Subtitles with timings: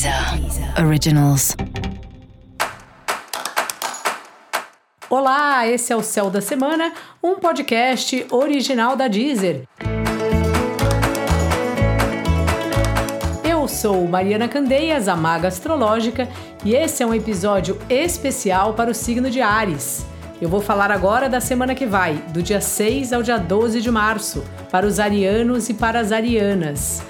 [0.00, 1.54] Deezer Originals.
[5.10, 9.64] Olá, esse é o Céu da Semana, um podcast original da Deezer.
[13.44, 16.26] Eu sou Mariana Candeias, a maga astrológica,
[16.64, 20.06] e esse é um episódio especial para o signo de Ares.
[20.40, 23.90] Eu vou falar agora da semana que vai, do dia 6 ao dia 12 de
[23.90, 27.02] março, para os arianos e para as arianas.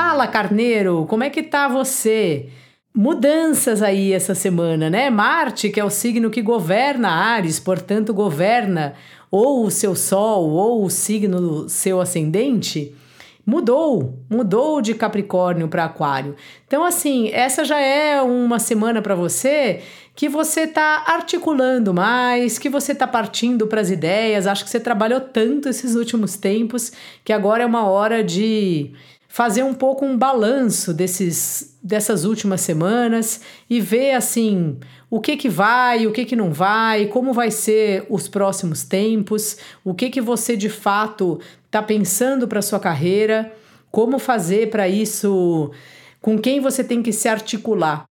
[0.00, 2.50] Fala, carneiro, como é que tá você?
[2.94, 5.10] Mudanças aí essa semana, né?
[5.10, 8.94] Marte, que é o signo que governa Ares, portanto, governa
[9.28, 12.94] ou o seu Sol ou o signo seu ascendente,
[13.44, 16.36] mudou, mudou de Capricórnio para Aquário.
[16.68, 19.80] Então, assim, essa já é uma semana para você
[20.14, 24.46] que você está articulando mais, que você está partindo para as ideias.
[24.46, 26.92] Acho que você trabalhou tanto esses últimos tempos
[27.24, 28.92] que agora é uma hora de
[29.28, 34.78] fazer um pouco um balanço desses, dessas últimas semanas e ver assim
[35.10, 39.58] o que que vai, o que que não vai, como vai ser os próximos tempos,
[39.84, 43.52] o que que você de fato está pensando para sua carreira,
[43.90, 45.70] como fazer para isso,
[46.20, 48.04] com quem você tem que se articular.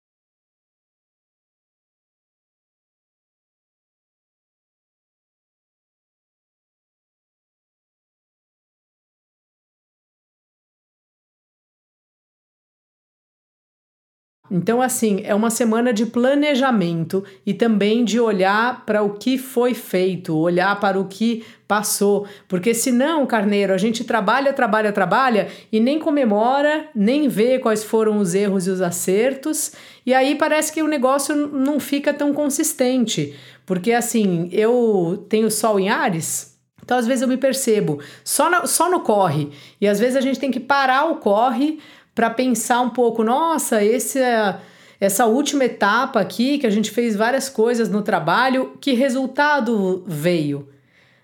[14.50, 19.74] Então, assim, é uma semana de planejamento e também de olhar para o que foi
[19.74, 22.26] feito, olhar para o que passou.
[22.48, 28.18] Porque senão, Carneiro, a gente trabalha, trabalha, trabalha e nem comemora, nem vê quais foram
[28.18, 29.74] os erros e os acertos.
[30.06, 33.36] E aí parece que o negócio não fica tão consistente.
[33.66, 36.58] Porque, assim, eu tenho Sol em Ares.
[36.82, 39.50] Então, às vezes, eu me percebo só no, só no corre.
[39.82, 41.80] E às vezes a gente tem que parar o corre
[42.18, 44.58] para pensar um pouco, nossa, esse é,
[45.00, 50.68] essa última etapa aqui que a gente fez várias coisas no trabalho, que resultado veio?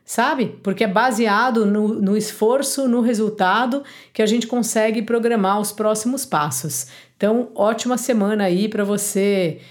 [0.05, 0.55] Sabe?
[0.61, 6.27] Porque é baseado no, no esforço, no resultado, que a gente consegue programar os próximos
[6.27, 6.85] passos.
[7.17, 9.61] Então, ótima semana aí para você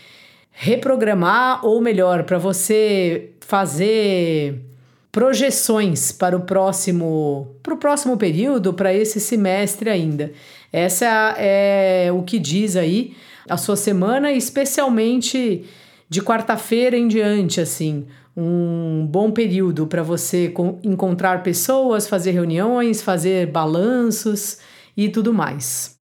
[0.50, 4.60] reprogramar, ou melhor, para você fazer
[5.12, 10.32] projeções para o próximo, para o próximo período, para esse semestre ainda.
[10.72, 13.14] Essa é o que diz aí
[13.48, 15.64] a sua semana, especialmente
[16.08, 20.52] de quarta-feira em diante, assim, um bom período para você
[20.82, 24.58] encontrar pessoas, fazer reuniões, fazer balanços
[24.96, 26.01] e tudo mais.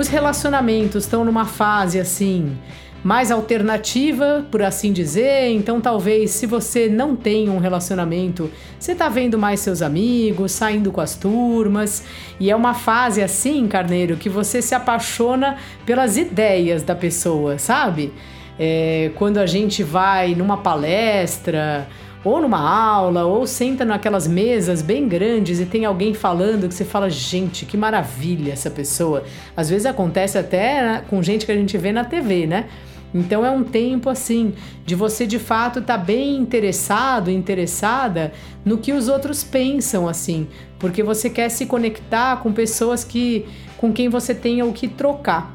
[0.00, 2.56] Os relacionamentos estão numa fase assim
[3.04, 5.50] mais alternativa, por assim dizer.
[5.50, 10.90] Então, talvez se você não tem um relacionamento, você tá vendo mais seus amigos, saindo
[10.90, 12.02] com as turmas,
[12.40, 18.10] e é uma fase assim, Carneiro, que você se apaixona pelas ideias da pessoa, sabe?
[18.58, 21.86] É, quando a gente vai numa palestra
[22.22, 26.84] ou numa aula, ou senta naquelas mesas bem grandes e tem alguém falando que você
[26.84, 29.24] fala, gente, que maravilha essa pessoa.
[29.56, 32.68] Às vezes acontece até né, com gente que a gente vê na TV, né?
[33.12, 34.54] Então é um tempo assim
[34.86, 38.32] de você de fato estar tá bem interessado, interessada
[38.64, 40.46] no que os outros pensam assim,
[40.78, 45.52] porque você quer se conectar com pessoas que com quem você tenha o que trocar.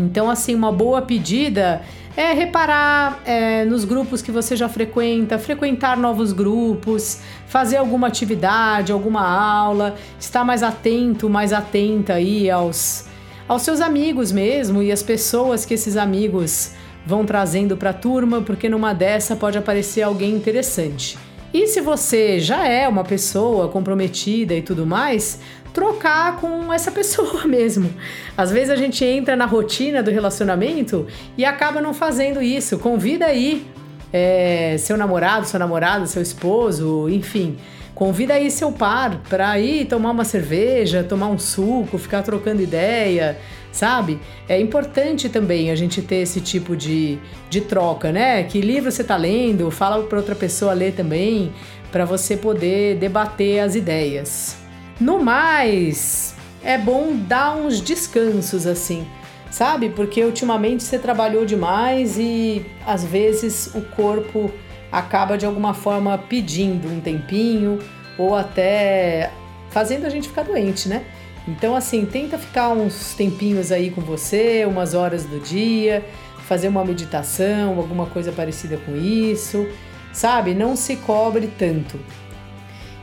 [0.00, 1.82] Então assim uma boa pedida
[2.16, 8.90] é reparar é, nos grupos que você já frequenta, frequentar novos grupos, fazer alguma atividade,
[8.90, 13.06] alguma aula, estar mais atento, mais atenta aí aos
[13.48, 16.72] aos seus amigos mesmo e as pessoas que esses amigos
[17.06, 21.16] vão trazendo para a turma, porque numa dessa pode aparecer alguém interessante.
[21.52, 25.40] E se você já é uma pessoa comprometida e tudo mais,
[25.72, 27.92] trocar com essa pessoa mesmo.
[28.36, 31.06] Às vezes a gente entra na rotina do relacionamento
[31.36, 32.78] e acaba não fazendo isso.
[32.78, 33.66] Convida aí
[34.12, 37.56] é, seu namorado, sua namorada, seu esposo, enfim
[37.98, 43.36] Convida aí seu par para ir tomar uma cerveja, tomar um suco, ficar trocando ideia,
[43.72, 44.20] sabe?
[44.48, 47.18] É importante também a gente ter esse tipo de,
[47.50, 48.44] de troca, né?
[48.44, 51.52] Que livro você tá lendo, fala para outra pessoa ler também,
[51.90, 54.56] para você poder debater as ideias.
[55.00, 59.04] No mais, é bom dar uns descansos assim,
[59.50, 59.88] sabe?
[59.88, 64.52] Porque ultimamente você trabalhou demais e às vezes o corpo
[64.90, 67.78] acaba de alguma forma pedindo um tempinho
[68.16, 69.30] ou até
[69.70, 71.04] fazendo a gente ficar doente, né?
[71.46, 76.04] Então, assim, tenta ficar uns tempinhos aí com você, umas horas do dia,
[76.46, 79.66] fazer uma meditação, alguma coisa parecida com isso,
[80.12, 80.54] sabe?
[80.54, 81.98] Não se cobre tanto.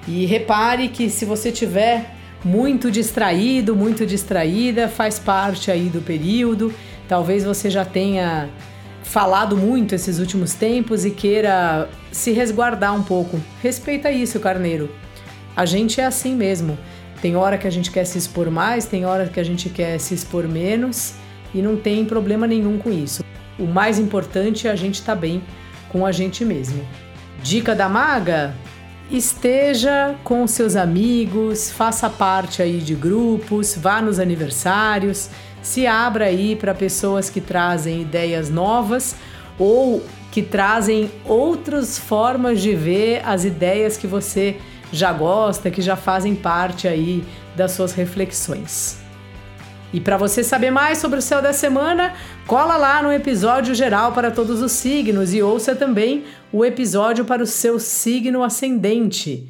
[0.08, 6.72] E repare que se você tiver muito distraído, muito distraída, faz parte aí do período.
[7.08, 8.50] Talvez você já tenha
[9.06, 13.40] falado muito esses últimos tempos e queira se resguardar um pouco.
[13.62, 14.90] Respeita isso, carneiro.
[15.56, 16.78] A gente é assim mesmo.
[17.22, 19.98] Tem hora que a gente quer se expor mais, tem hora que a gente quer
[20.00, 21.14] se expor menos
[21.54, 23.24] e não tem problema nenhum com isso.
[23.58, 25.42] O mais importante é a gente estar tá bem
[25.90, 26.86] com a gente mesmo.
[27.42, 28.54] Dica da maga:
[29.10, 35.30] esteja com seus amigos, faça parte aí de grupos, vá nos aniversários,
[35.66, 39.16] se abra aí para pessoas que trazem ideias novas
[39.58, 44.58] ou que trazem outras formas de ver as ideias que você
[44.92, 47.24] já gosta, que já fazem parte aí
[47.56, 49.00] das suas reflexões.
[49.92, 52.14] E para você saber mais sobre o céu da semana,
[52.46, 57.42] cola lá no episódio geral para todos os signos e ouça também o episódio para
[57.42, 59.50] o seu signo ascendente.